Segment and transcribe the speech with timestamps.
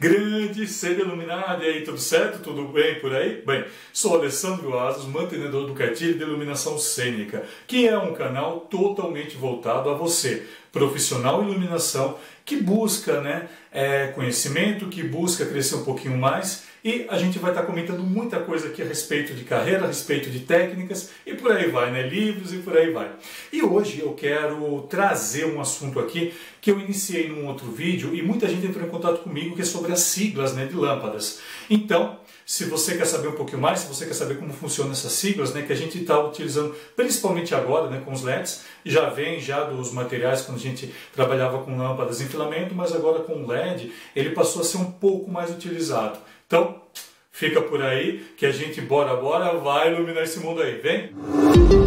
[0.00, 2.42] Grande ser iluminado, e aí, tudo certo?
[2.42, 3.42] Tudo bem por aí?
[3.44, 9.36] Bem, sou Alessandro Asos, mantenedor do Cartilho de Iluminação Cênica, que é um canal totalmente
[9.36, 12.16] voltado a você, profissional iluminação,
[12.46, 17.50] que busca né, é, conhecimento, que busca crescer um pouquinho mais e a gente vai
[17.50, 21.52] estar comentando muita coisa aqui a respeito de carreira, a respeito de técnicas e por
[21.52, 22.02] aí vai, né?
[22.02, 23.10] Livros e por aí vai.
[23.52, 28.22] E hoje eu quero trazer um assunto aqui que eu iniciei num outro vídeo e
[28.22, 31.40] muita gente entrou em contato comigo que é sobre as siglas né, de lâmpadas.
[31.68, 32.18] Então,
[32.50, 35.54] se você quer saber um pouquinho mais, se você quer saber como funcionam essas siglas,
[35.54, 39.62] né, que a gente está utilizando principalmente agora né, com os LEDs, já vem já
[39.62, 43.92] dos materiais quando a gente trabalhava com lâmpadas em filamento, mas agora com o LED
[44.16, 46.18] ele passou a ser um pouco mais utilizado.
[46.50, 46.82] Então,
[47.30, 50.80] fica por aí que a gente, bora, bora, vai iluminar esse mundo aí.
[50.80, 51.14] Vem!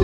[0.00, 0.03] E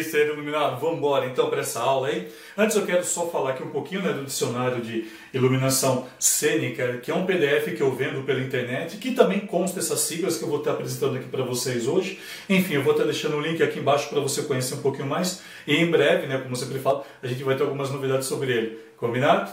[0.00, 2.28] aí, ser iluminado, vamos embora então para essa aula aí.
[2.56, 7.10] Antes eu quero só falar aqui um pouquinho né, do dicionário de iluminação cênica, que
[7.10, 10.48] é um PDF que eu vendo pela internet, que também consta essas siglas que eu
[10.48, 12.18] vou estar apresentando aqui para vocês hoje.
[12.48, 15.42] Enfim, eu vou estar deixando o link aqui embaixo para você conhecer um pouquinho mais.
[15.66, 18.52] E em breve, né, como eu sempre falo, a gente vai ter algumas novidades sobre
[18.52, 18.78] ele.
[18.96, 19.52] Combinado?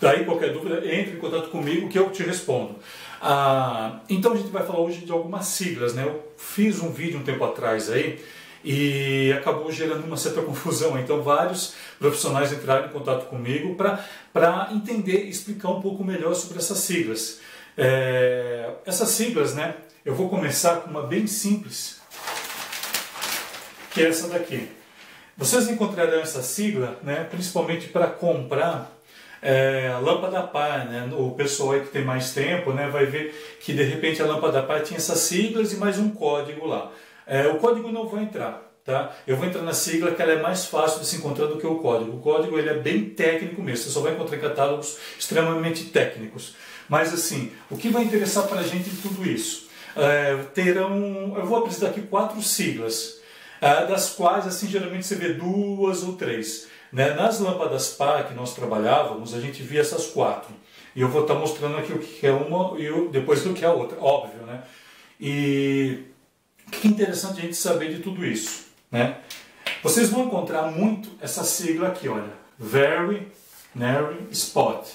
[0.00, 2.76] Daí, qualquer dúvida, entre em contato comigo que eu te respondo.
[3.20, 6.04] Ah, então a gente vai falar hoje de algumas siglas, né?
[6.04, 8.18] Eu fiz um vídeo um tempo atrás aí
[8.66, 10.98] e acabou gerando uma certa confusão.
[10.98, 16.58] Então, vários profissionais entraram em contato comigo para entender e explicar um pouco melhor sobre
[16.58, 17.38] essas siglas.
[17.78, 19.76] É, essas siglas, né?
[20.04, 22.00] Eu vou começar com uma bem simples,
[23.92, 24.68] que é essa daqui.
[25.36, 28.90] Vocês encontrarão essa sigla, né, principalmente para comprar
[29.42, 31.08] é, a lâmpada par, né?
[31.16, 34.62] O pessoal aí que tem mais tempo, né, vai ver que de repente a lâmpada
[34.62, 36.90] par tinha essas siglas e mais um código lá.
[37.26, 39.12] É, o código não vou entrar, tá?
[39.26, 41.66] Eu vou entrar na sigla que ela é mais fácil de se encontrar do que
[41.66, 42.16] o código.
[42.16, 46.54] O código ele é bem técnico mesmo, você só vai encontrar em catálogos extremamente técnicos.
[46.88, 49.66] Mas assim, o que vai interessar para a gente de tudo isso?
[49.96, 53.20] É, terão, eu vou apresentar aqui quatro siglas,
[53.60, 56.68] é, das quais assim geralmente você vê duas ou três.
[56.92, 57.14] Né?
[57.14, 60.54] Nas lâmpadas par que nós trabalhávamos, a gente via essas quatro.
[60.94, 63.68] E eu vou estar mostrando aqui o que é uma e depois do que é
[63.68, 64.62] a outra, óbvio, né?
[65.20, 66.04] E
[66.70, 68.66] que interessante a gente saber de tudo isso?
[68.90, 69.18] Né?
[69.82, 72.32] Vocês vão encontrar muito essa sigla aqui, olha.
[72.58, 73.28] Very
[73.74, 74.86] Narrow Spot.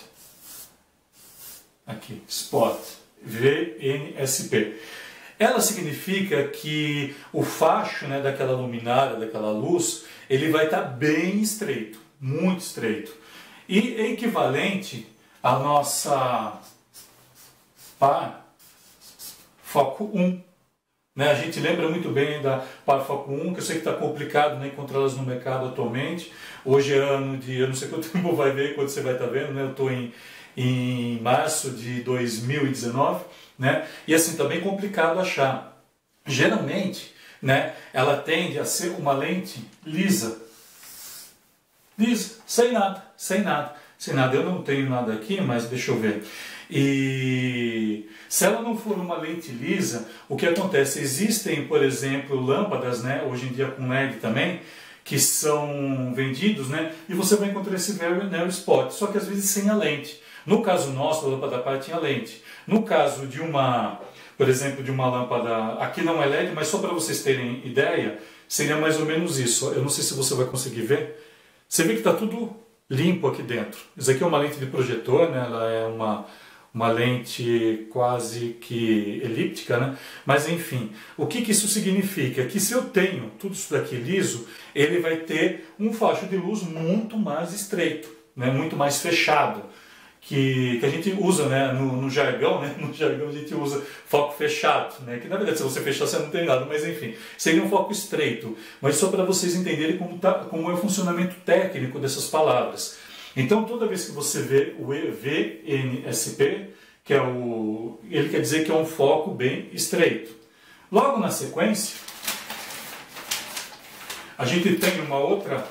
[1.85, 2.79] Aqui, Spot.
[3.21, 4.79] VNSP.
[5.37, 11.99] Ela significa que o facho né, daquela luminária, daquela luz, ele vai estar bem estreito,
[12.19, 13.11] muito estreito.
[13.67, 15.07] E é equivalente
[15.41, 16.59] à nossa
[17.97, 18.41] pá,
[19.63, 20.50] foco 1.
[21.15, 21.29] Né?
[21.29, 24.67] A gente lembra muito bem da Parafoco 1, que eu sei que está complicado né,
[24.67, 26.31] encontrá-las no mercado atualmente.
[26.63, 29.25] Hoje é ano de, eu não sei quanto tempo vai ver, quando você vai estar
[29.25, 29.63] tá vendo, né?
[29.63, 30.13] eu estou em,
[30.55, 33.25] em março de 2019,
[33.59, 33.87] né?
[34.07, 35.69] e assim, está bem complicado achar.
[36.25, 40.39] Geralmente, né, ela tende a ser uma lente lisa.
[41.97, 44.35] Lisa, sem nada, sem nada, sem nada.
[44.35, 46.23] Eu não tenho nada aqui, mas deixa eu ver.
[46.71, 50.99] E se ela não for uma lente lisa, o que acontece?
[50.99, 54.61] Existem, por exemplo, lâmpadas, né, hoje em dia com LED também,
[55.03, 59.51] que são vendidos, né, e você vai encontrar esse narrow spot, só que às vezes
[59.51, 60.19] sem a lente.
[60.47, 62.41] No caso nosso, a lâmpada par tinha lente.
[62.65, 63.99] No caso de uma,
[64.35, 68.17] por exemplo, de uma lâmpada, aqui não é LED, mas só para vocês terem ideia,
[68.47, 69.71] seria mais ou menos isso.
[69.73, 71.23] Eu não sei se você vai conseguir ver.
[71.69, 72.55] Você vê que está tudo
[72.91, 73.79] limpo aqui dentro.
[73.95, 75.45] Isso aqui é uma lente de projetor, né?
[75.47, 76.25] ela é uma
[76.73, 79.97] uma lente quase que elíptica, né?
[80.25, 82.45] Mas enfim, o que, que isso significa?
[82.45, 86.63] Que se eu tenho tudo isso daqui liso, ele vai ter um facho de luz
[86.63, 88.49] muito mais estreito, né?
[88.49, 89.63] muito mais fechado.
[90.23, 93.83] Que, que a gente usa né, no, no jargão, né, no jargão a gente usa
[94.05, 97.15] foco fechado, né, que na verdade se você fechar você não tem nada, mas enfim,
[97.37, 101.35] seria um foco estreito, mas só para vocês entenderem como, tá, como é o funcionamento
[101.43, 102.99] técnico dessas palavras.
[103.35, 106.69] Então, toda vez que você vê o VNSP,
[107.03, 110.35] que é o, ele quer dizer que é um foco bem estreito.
[110.91, 111.97] Logo na sequência,
[114.37, 115.65] a gente tem uma outra,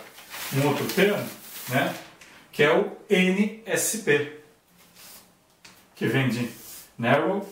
[0.54, 1.28] um outro termo,
[1.68, 1.94] né,
[2.50, 4.39] que é o NSP,
[6.00, 6.48] que vem de
[6.96, 7.46] Narrow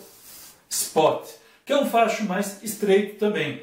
[0.70, 1.28] Spot,
[1.66, 3.60] que é um facho mais estreito também.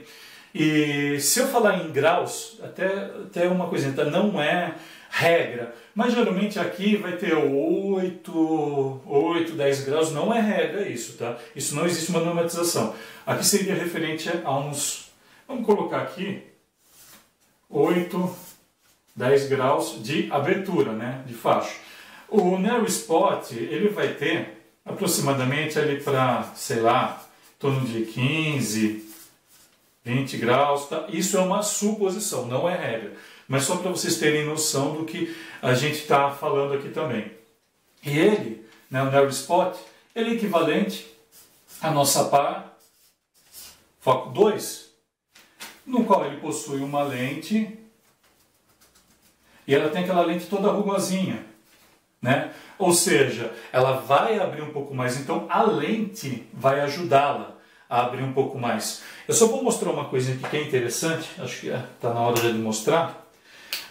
[0.53, 4.75] E se eu falar em graus, até, até uma coisa, então não é
[5.09, 5.73] regra.
[5.95, 11.35] Mas geralmente aqui vai ter 8, 8, 10 graus, não é regra isso, tá?
[11.55, 12.93] Isso não existe uma normatização.
[13.25, 15.09] Aqui seria referente a uns
[15.47, 16.43] Vamos colocar aqui
[17.69, 18.35] 8,
[19.15, 21.75] 10 graus de abertura, né, de faixa.
[22.27, 24.54] O Narrow Spot, ele vai ter
[24.85, 29.09] aproximadamente ali para, sei lá, em torno de 15,
[30.03, 30.87] 20 graus.
[30.87, 31.05] Tá?
[31.09, 33.13] Isso é uma suposição, não é regra.
[33.47, 37.31] Mas só para vocês terem noção do que a gente está falando aqui também.
[38.03, 39.75] E ele, né, o Narrow Spot,
[40.15, 41.07] ele é equivalente
[41.81, 42.77] à nossa par
[43.99, 44.91] foco 2,
[45.85, 47.79] no qual ele possui uma lente
[49.67, 51.43] e ela tem aquela lente toda rugosinha,
[52.25, 52.49] né?
[52.77, 57.55] Ou seja, ela vai abrir um pouco mais, então a lente vai ajudá-la
[57.87, 59.03] a abrir um pouco mais.
[59.27, 62.51] Eu só vou mostrar uma coisa aqui que é interessante, acho que está na hora
[62.51, 63.23] de mostrar.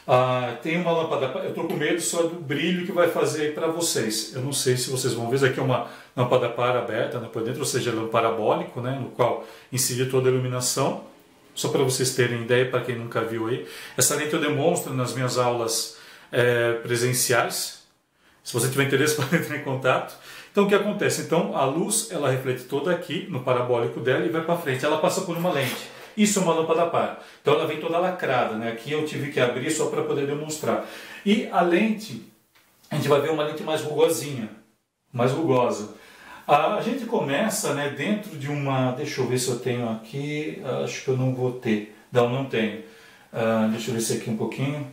[0.07, 3.69] Ah, tem uma lâmpada, eu estou com medo só do brilho que vai fazer para
[3.69, 4.35] vocês.
[4.35, 7.29] Eu não sei se vocês vão ver, isso aqui é uma lâmpada para aberta né,
[7.33, 11.05] por dentro, ou seja, é um parabólico, né, no qual incide toda a iluminação.
[11.55, 13.65] Só para vocês terem ideia, para quem nunca viu aí.
[13.97, 15.97] Essa lente eu demonstro nas minhas aulas
[16.33, 17.84] é, presenciais.
[18.45, 20.17] Se você tiver interesse, pode entrar em contato.
[20.53, 21.23] Então o que acontece?
[21.23, 24.85] Então a luz ela reflete toda aqui no parabólico dela e vai para frente.
[24.85, 25.89] Ela passa por uma lente.
[26.17, 27.25] Isso é uma lâmpada par.
[27.41, 28.71] Então ela vem toda lacrada, né?
[28.71, 30.87] Aqui eu tive que abrir só para poder demonstrar.
[31.27, 32.23] E a lente,
[32.89, 34.49] a gente vai ver uma lente mais rugosinha,
[35.13, 35.95] mais rugosa.
[36.47, 38.93] A gente começa né, dentro de uma.
[38.93, 40.63] Deixa eu ver se eu tenho aqui.
[40.85, 41.97] Acho que eu não vou ter.
[42.13, 42.81] Não, não tenho.
[43.33, 44.87] Uh, deixa eu ver se aqui um pouquinho.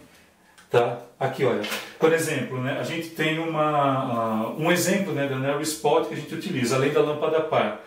[0.72, 1.02] Tá?
[1.20, 1.62] Aqui, olha.
[2.00, 6.14] Por exemplo, né, a gente tem uma, uh, um exemplo né, da Narrow Spot que
[6.14, 7.82] a gente utiliza, além da lâmpada par.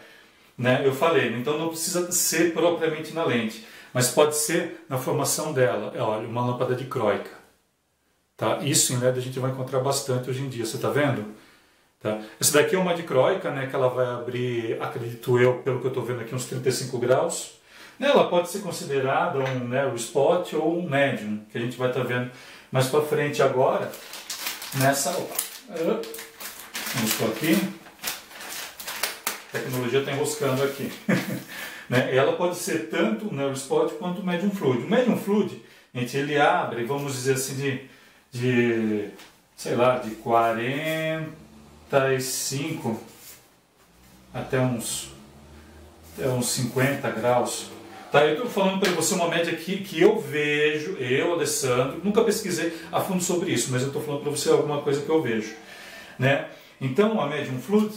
[0.57, 0.83] Né?
[0.85, 5.93] Eu falei, então não precisa ser propriamente na lente, mas pode ser na formação dela.
[5.97, 7.31] É, olha, uma lâmpada de croica.
[8.37, 8.59] Tá?
[8.61, 11.25] Isso em LED a gente vai encontrar bastante hoje em dia, você está vendo?
[12.01, 12.21] Tá?
[12.39, 15.89] Essa daqui é uma dicróica, né, que ela vai abrir, acredito eu, pelo que eu
[15.89, 17.55] estou vendo aqui, uns 35 graus.
[17.99, 22.03] Ela pode ser considerada um narrow spot ou um medium, que a gente vai estar
[22.03, 22.31] tá vendo
[22.75, 23.89] mais para frente agora.
[24.75, 25.13] Nessa.
[26.95, 27.57] Vamos por aqui.
[29.49, 30.93] A tecnologia está enroscando aqui.
[31.89, 32.13] né?
[32.13, 34.83] Ela pode ser tanto narrow spot quanto um medium fluid.
[34.83, 35.63] O medium fluid,
[35.95, 37.89] gente, ele abre, vamos dizer assim, de,
[38.33, 39.09] de
[39.57, 41.45] sei lá, de 40
[41.89, 43.01] 45
[44.33, 45.13] até uns,
[46.13, 47.71] até uns 50 graus.
[48.15, 52.23] Tá, eu estou falando para você uma média aqui que eu vejo, eu, Alessandro, nunca
[52.23, 55.21] pesquisei a fundo sobre isso, mas eu estou falando para você alguma coisa que eu
[55.21, 55.53] vejo.
[56.17, 56.49] Né?
[56.81, 57.93] Então, a medium fluid,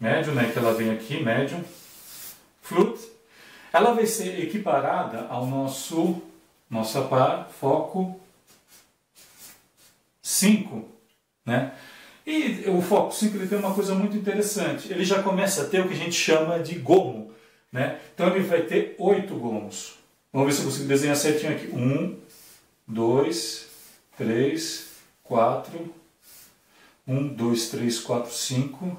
[0.00, 1.62] médium, né, que ela vem aqui, médium
[2.62, 2.98] fluid,
[3.74, 6.22] ela vai ser equiparada ao nosso
[6.70, 8.18] nossa par foco
[10.22, 10.88] 5,
[11.44, 11.74] né?
[12.26, 14.90] E o foco 5 ele tem uma coisa muito interessante.
[14.90, 17.27] Ele já começa a ter o que a gente chama de gomo.
[17.72, 18.00] Né?
[18.14, 19.94] Então ele vai ter oito gomos.
[20.32, 21.68] Vamos ver se eu consigo desenhar certinho aqui.
[21.68, 22.18] Um,
[22.86, 23.68] dois,
[24.16, 24.90] três,
[25.22, 25.94] quatro.
[27.06, 28.98] Um, dois, três, quatro, cinco,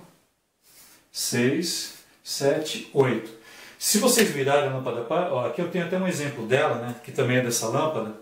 [1.12, 3.30] seis, sete, oito.
[3.77, 7.12] Se vocês virarem a lâmpada, ó, aqui eu tenho até um exemplo dela, né, que
[7.12, 8.13] também é dessa lâmpada.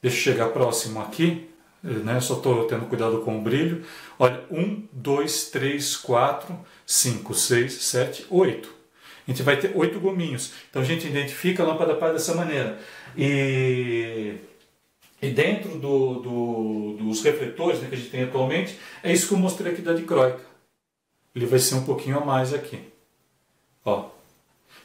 [0.00, 1.48] Deixa eu chegar próximo aqui
[1.82, 2.20] né?
[2.20, 3.84] só estou tendo cuidado com o brilho.
[4.18, 8.77] Olha, 1, 2, 3, 4, 5, 6, 7, 8.
[9.28, 10.54] A gente vai ter oito gominhos.
[10.70, 12.78] Então a gente identifica a lâmpada par dessa maneira.
[13.14, 14.36] E,
[15.20, 19.34] e dentro do, do, dos refletores né, que a gente tem atualmente, é isso que
[19.34, 20.40] eu mostrei aqui da dicróica.
[21.36, 22.80] Ele vai ser um pouquinho a mais aqui.
[23.84, 24.06] Ó.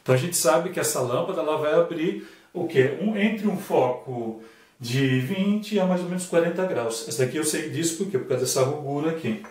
[0.02, 2.98] Então a gente sabe que essa lâmpada ela vai abrir o quê?
[3.02, 4.44] Um, entre um foco
[4.78, 7.08] de 20 a mais ou menos 40 graus.
[7.08, 9.42] Essa daqui eu sei disso porque por causa dessa rugura aqui.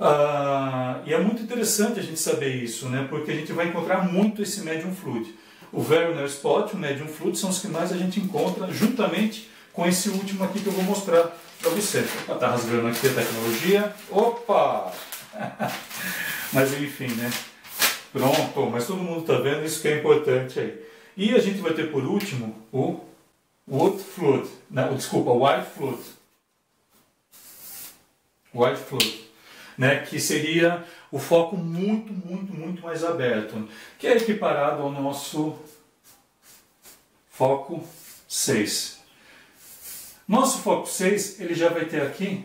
[0.00, 3.06] Ah, e é muito interessante a gente saber isso, né?
[3.10, 5.34] porque a gente vai encontrar muito esse medium fluid.
[5.72, 9.86] O Narrow Spot o medium fluid são os que mais a gente encontra juntamente com
[9.86, 11.98] esse último aqui que eu vou mostrar para você.
[12.00, 13.94] Está rasgando aqui a tecnologia.
[14.10, 14.92] Opa!
[16.52, 17.30] mas enfim, né?
[18.12, 20.82] Pronto, mas todo mundo está vendo, isso que é importante aí.
[21.16, 23.00] E a gente vai ter por último o
[23.70, 26.02] Wood Flood, não, desculpa, White Flood.
[28.54, 29.27] White Flood,
[29.78, 35.56] né, que seria o foco muito, muito, muito mais aberto, que é equiparado ao nosso
[37.30, 37.86] foco
[38.26, 38.98] 6.
[40.26, 42.44] Nosso foco 6, ele já vai ter aqui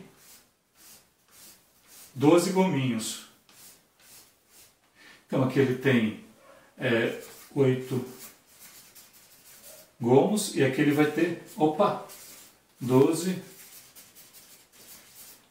[2.13, 3.25] 12 gominhos.
[5.25, 6.23] Então aqui ele tem
[6.77, 7.19] é,
[7.55, 8.05] 8
[9.99, 12.05] gomos e aqui ele vai ter, opa,
[12.79, 13.52] 12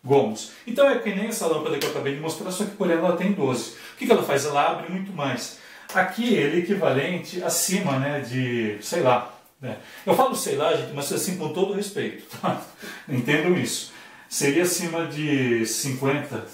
[0.05, 0.53] gomos.
[0.67, 3.09] Então é que nem essa lâmpada que eu acabei de mostrar, só que por ela
[3.09, 3.71] ela tem 12.
[3.71, 4.45] O que, que ela faz?
[4.45, 5.59] Ela abre muito mais.
[5.95, 9.77] Aqui ele é equivalente acima né, de, sei lá, né?
[10.07, 12.61] eu falo sei lá, gente, mas assim com todo respeito, tá?
[13.09, 13.93] entendam isso.
[14.29, 16.47] Seria acima de 50,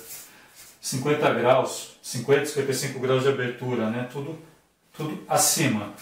[0.80, 4.08] 50 graus, 50, 55 graus de abertura, né?
[4.12, 4.36] tudo,
[4.92, 5.94] tudo acima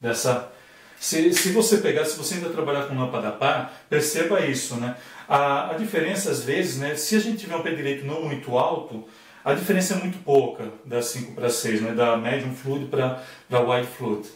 [0.00, 0.50] dessa.
[0.98, 4.96] Se, se você pegar, se você ainda trabalhar com lâmpada par, perceba isso, né?
[5.28, 6.94] A, a diferença às vezes, né?
[6.96, 9.04] Se a gente tiver um pé direito não muito alto,
[9.44, 11.92] a diferença é muito pouca da 5 para 6, né?
[11.92, 14.26] da medium fluid para wide fluid.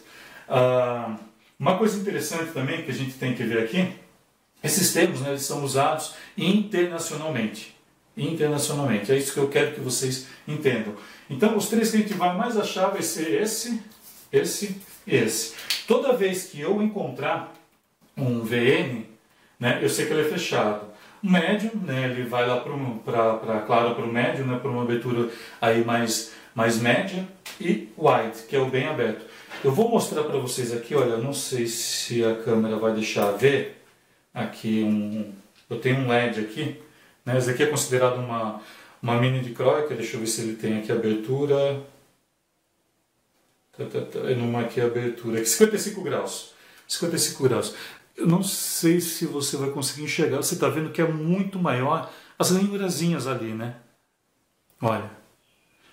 [0.47, 1.15] Ah,
[1.59, 3.91] uma coisa interessante também que a gente tem que ver aqui,
[4.63, 7.75] esses termos né, eles são usados internacionalmente.
[8.15, 10.93] Internacionalmente, é isso que eu quero que vocês entendam.
[11.29, 13.81] Então, os três que a gente vai mais achar vai ser esse,
[14.31, 15.53] esse e esse.
[15.87, 17.53] Toda vez que eu encontrar
[18.17, 19.05] um VN,
[19.59, 20.87] né, eu sei que ele é fechado.
[21.21, 25.83] Médio, né, ele vai lá para claro para o médio, né, para uma abertura aí
[25.83, 27.27] mais, mais média,
[27.59, 29.25] e wide, que é o bem aberto.
[29.63, 33.83] Eu vou mostrar para vocês aqui, olha, não sei se a câmera vai deixar ver,
[34.33, 35.33] aqui um,
[35.69, 36.79] eu tenho um LED aqui,
[37.25, 38.61] né, esse aqui é considerado uma,
[39.01, 41.81] uma mini de croica, deixa eu ver se ele tem aqui abertura,
[43.77, 46.53] tá, tá, tá, numa aqui abertura, aqui 55 graus,
[46.87, 47.75] 55 graus.
[48.19, 50.37] Eu não sei se você vai conseguir enxergar.
[50.37, 53.77] Você está vendo que é muito maior as ranhurazinhas ali, né?
[54.81, 55.09] Olha,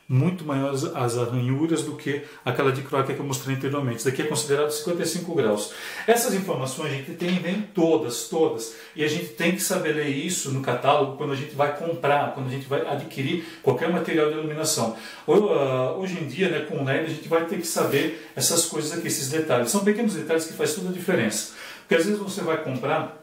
[0.09, 3.99] muito maiores as ranhuras do que aquela de croáquia que eu mostrei anteriormente.
[3.99, 5.73] Isso daqui é considerado 55 graus.
[6.04, 8.75] Essas informações a gente tem vem todas, todas.
[8.95, 12.35] E a gente tem que saber ler isso no catálogo quando a gente vai comprar,
[12.35, 14.97] quando a gente vai adquirir qualquer material de iluminação.
[15.28, 18.64] Ah, hoje em dia, né, com o LED, a gente vai ter que saber essas
[18.64, 19.71] coisas aqui, esses detalhes.
[19.71, 21.54] São pequenos detalhes que faz toda a diferença.
[21.87, 23.23] Porque às vezes você vai comprar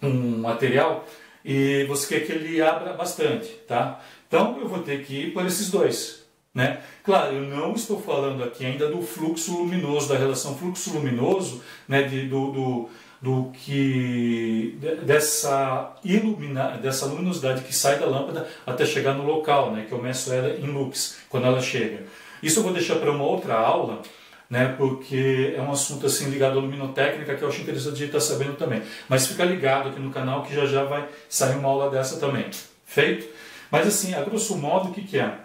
[0.00, 1.04] um material
[1.44, 4.00] e você quer que ele abra bastante, tá?
[4.28, 6.80] Então eu vou ter que ir por esses dois, né?
[7.02, 12.04] Claro, eu não estou falando aqui ainda do fluxo luminoso, da relação fluxo-luminoso, né?
[12.04, 12.88] De, do, do,
[13.20, 19.84] do que dessa ilumina, dessa luminosidade que sai da lâmpada até chegar no local, né?
[19.88, 22.04] Que eu meço ela em lux quando ela chega.
[22.40, 24.00] Isso eu vou deixar para uma outra aula
[24.48, 28.20] né, porque é um assunto assim ligado à luminotécnica que eu acho interessante gente estar
[28.20, 28.82] sabendo também.
[29.08, 32.48] Mas fica ligado aqui no canal que já já vai sair uma aula dessa também.
[32.84, 33.26] Feito?
[33.70, 35.38] Mas assim, a grosso modo, o que, que é?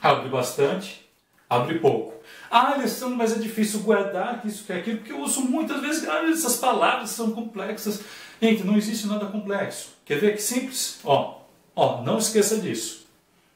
[0.00, 1.04] Abre bastante,
[1.50, 2.14] abre pouco.
[2.48, 6.08] Ah, Alessandro, mas é difícil guardar isso que é aquilo, porque eu uso muitas vezes,
[6.08, 8.00] ah, essas palavras são complexas.
[8.40, 9.90] Gente, não existe nada complexo.
[10.04, 11.00] Quer ver que simples?
[11.04, 11.40] Ó,
[11.74, 13.06] ó, não esqueça disso.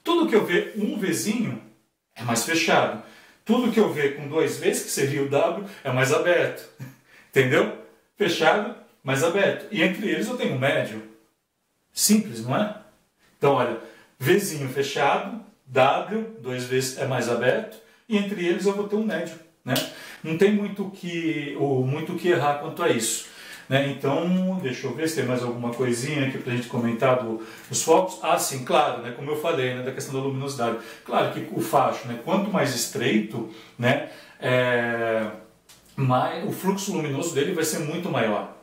[0.02, 1.62] Tudo que eu ver um vizinho
[2.16, 3.02] é mais fechado.
[3.50, 6.68] Tudo que eu ver com dois vezes, que seria o W, é mais aberto.
[7.30, 7.78] Entendeu?
[8.16, 9.66] Fechado, mais aberto.
[9.72, 11.02] E entre eles eu tenho um médio.
[11.92, 12.76] Simples, não é?
[13.36, 13.78] Então, olha,
[14.20, 17.76] Vzinho fechado, W, dois vezes é mais aberto,
[18.08, 19.34] e entre eles eu vou ter um médio.
[19.64, 19.74] Né?
[20.22, 23.26] Não tem muito que, muito que errar quanto a isso.
[23.70, 23.88] Né?
[23.96, 27.40] Então, deixa eu ver se tem mais alguma coisinha aqui para a gente comentar do,
[27.68, 28.18] dos focos.
[28.20, 29.12] Ah, sim, claro, né?
[29.12, 29.82] como eu falei, né?
[29.84, 30.78] da questão da luminosidade.
[31.04, 32.18] Claro que o facho, né?
[32.24, 33.48] quanto mais estreito,
[33.78, 34.08] né?
[34.40, 35.24] É,
[35.94, 38.56] mais, o fluxo luminoso dele vai ser muito maior.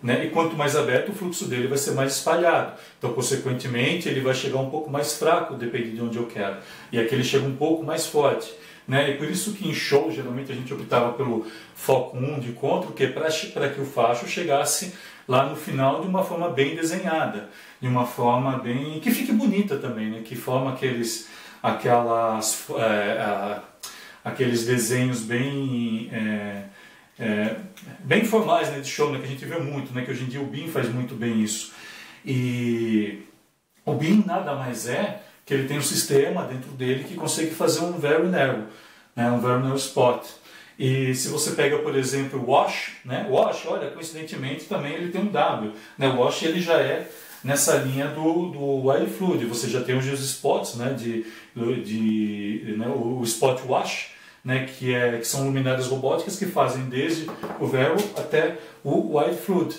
[0.00, 0.26] Né?
[0.26, 2.78] E quanto mais aberto, o fluxo dele vai ser mais espalhado.
[2.98, 6.58] Então, consequentemente, ele vai chegar um pouco mais fraco, dependendo de onde eu quero.
[6.92, 8.54] E aqui ele chega um pouco mais forte.
[8.86, 9.10] Né?
[9.10, 12.92] E por isso que em show, geralmente, a gente optava pelo foco 1 de encontro,
[12.92, 13.28] que é para
[13.68, 14.94] que o facho chegasse
[15.26, 17.50] lá no final de uma forma bem desenhada,
[17.80, 19.00] de uma forma bem...
[19.00, 20.22] que fique bonita também, né?
[20.24, 21.28] que forma aqueles,
[21.62, 23.60] aquelas, é,
[24.24, 26.08] aqueles desenhos bem...
[26.12, 26.62] É,
[27.18, 27.56] é,
[28.00, 30.28] bem formais né, de show, né, que a gente vê muito, né, que hoje em
[30.28, 31.72] dia o BIM faz muito bem isso.
[32.24, 33.22] E
[33.84, 37.80] o BIM nada mais é que ele tem um sistema dentro dele que consegue fazer
[37.80, 38.64] um very narrow,
[39.14, 40.26] né, um very narrow spot.
[40.76, 45.22] E se você pega, por exemplo, o wash, né, wash, olha, coincidentemente também ele tem
[45.22, 45.72] um W.
[45.96, 47.08] Né, wash ele já é
[47.44, 51.24] nessa linha do, do wild fluid, você já tem os spots, né, de,
[51.54, 54.10] de, né, o spot wash,
[54.44, 59.36] né, que, é, que são luminárias robóticas que fazem desde o Vero até o Wild
[59.36, 59.76] Fluid.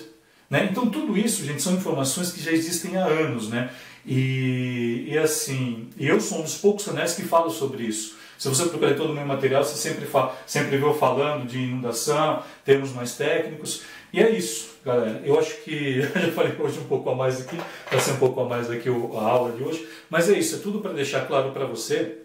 [0.50, 0.66] Né?
[0.70, 3.70] Então tudo isso, gente, são informações que já existem há anos, né?
[4.10, 8.16] E, e assim, eu sou um dos poucos canais que falo sobre isso.
[8.38, 10.08] Se você procurar todo o meu material, você sempre,
[10.46, 13.82] sempre vê eu falando de inundação, termos mais técnicos.
[14.10, 15.20] E é isso, galera.
[15.26, 17.58] Eu acho que eu já falei hoje um pouco a mais aqui,
[17.90, 19.86] vai ser um pouco a mais aqui a aula de hoje.
[20.08, 22.16] Mas é isso, é tudo para deixar claro para você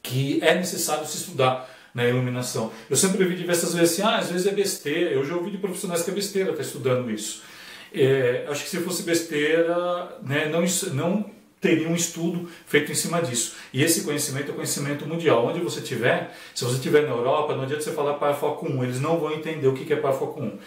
[0.00, 2.70] que é necessário se estudar na iluminação.
[2.88, 5.10] Eu sempre ouvi diversas vezes assim, ah, às vezes é besteira.
[5.10, 7.42] Eu já ouvi de profissionais que é besteira estar tá estudando isso.
[7.94, 10.62] É, acho que se fosse besteira, né, não,
[10.94, 11.30] não
[11.60, 13.56] teria um estudo feito em cima disso.
[13.72, 15.46] E esse conhecimento é conhecimento mundial.
[15.46, 18.84] Onde você estiver, se você estiver na Europa, não adianta você falar para foco 1,
[18.84, 20.58] eles não vão entender o que é para foco 1.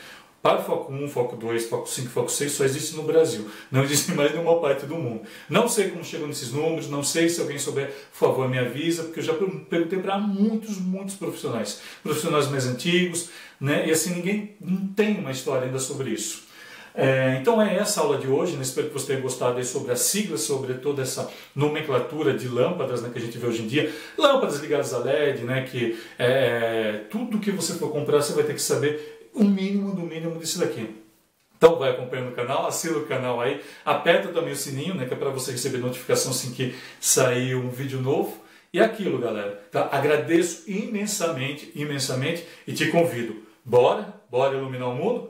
[0.41, 3.47] Para foco 1, foco 2, foco 5, foco 6 só existe no Brasil.
[3.71, 5.21] Não existe mais em nenhuma parte do mundo.
[5.47, 9.03] Não sei como chegam nesses números, não sei se alguém souber, por favor, me avisa,
[9.03, 11.81] porque eu já perguntei para muitos, muitos profissionais.
[12.01, 13.87] Profissionais mais antigos, né?
[13.87, 16.49] E assim, ninguém não tem uma história ainda sobre isso.
[16.93, 18.61] É, então é essa a aula de hoje, né?
[18.61, 23.09] espero que você tenha gostado sobre as siglas, sobre toda essa nomenclatura de lâmpadas né,
[23.11, 23.93] que a gente vê hoje em dia.
[24.17, 28.53] Lâmpadas ligadas a LED, né, que é, tudo que você for comprar você vai ter
[28.53, 31.01] que saber o mínimo do mínimo disso daqui.
[31.57, 35.13] Então vai acompanhando o canal, assina o canal aí, aperta também o sininho, né, que
[35.13, 38.41] é para você receber notificação assim que sair um vídeo novo.
[38.73, 39.63] E é aquilo, galera.
[39.69, 39.89] Tá?
[39.91, 43.35] Agradeço imensamente, imensamente e te convido.
[43.65, 44.20] Bora?
[44.31, 45.29] Bora iluminar o mundo?